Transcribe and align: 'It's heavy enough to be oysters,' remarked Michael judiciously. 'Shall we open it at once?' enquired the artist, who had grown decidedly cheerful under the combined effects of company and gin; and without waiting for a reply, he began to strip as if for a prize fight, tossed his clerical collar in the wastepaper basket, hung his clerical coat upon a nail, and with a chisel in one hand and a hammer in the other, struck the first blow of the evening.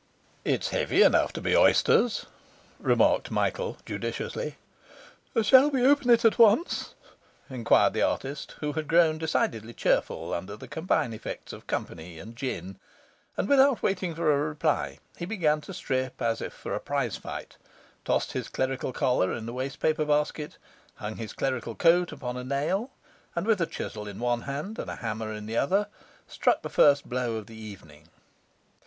'It's 0.43 0.69
heavy 0.69 1.03
enough 1.03 1.31
to 1.31 1.39
be 1.39 1.55
oysters,' 1.55 2.25
remarked 2.79 3.29
Michael 3.29 3.77
judiciously. 3.85 4.55
'Shall 5.39 5.69
we 5.69 5.85
open 5.85 6.09
it 6.09 6.25
at 6.25 6.39
once?' 6.39 6.95
enquired 7.51 7.93
the 7.93 8.01
artist, 8.01 8.55
who 8.61 8.73
had 8.73 8.87
grown 8.87 9.19
decidedly 9.19 9.75
cheerful 9.75 10.33
under 10.33 10.55
the 10.57 10.67
combined 10.67 11.13
effects 11.13 11.53
of 11.53 11.67
company 11.67 12.17
and 12.17 12.35
gin; 12.35 12.79
and 13.37 13.47
without 13.47 13.83
waiting 13.83 14.15
for 14.15 14.33
a 14.33 14.47
reply, 14.49 14.97
he 15.17 15.25
began 15.25 15.61
to 15.61 15.71
strip 15.71 16.19
as 16.19 16.41
if 16.41 16.51
for 16.51 16.73
a 16.73 16.79
prize 16.79 17.17
fight, 17.17 17.57
tossed 18.03 18.31
his 18.31 18.49
clerical 18.49 18.91
collar 18.91 19.31
in 19.31 19.45
the 19.45 19.53
wastepaper 19.53 20.03
basket, 20.03 20.57
hung 20.95 21.17
his 21.17 21.31
clerical 21.31 21.75
coat 21.75 22.11
upon 22.11 22.37
a 22.37 22.43
nail, 22.43 22.89
and 23.35 23.45
with 23.45 23.61
a 23.61 23.67
chisel 23.67 24.07
in 24.07 24.17
one 24.17 24.41
hand 24.49 24.79
and 24.79 24.89
a 24.89 24.95
hammer 24.95 25.31
in 25.31 25.45
the 25.45 25.55
other, 25.57 25.85
struck 26.27 26.63
the 26.63 26.69
first 26.69 27.07
blow 27.07 27.35
of 27.35 27.45
the 27.45 27.55
evening. 27.55 28.07